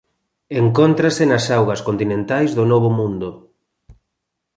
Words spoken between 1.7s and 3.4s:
continentais do Novo Mundo.